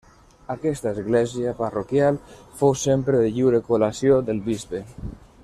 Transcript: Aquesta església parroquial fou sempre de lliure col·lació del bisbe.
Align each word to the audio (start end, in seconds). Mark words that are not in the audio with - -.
Aquesta 0.51 0.93
església 0.95 1.53
parroquial 1.59 2.17
fou 2.63 2.75
sempre 2.85 3.21
de 3.25 3.29
lliure 3.37 3.61
col·lació 3.69 4.19
del 4.31 4.41
bisbe. 4.49 4.83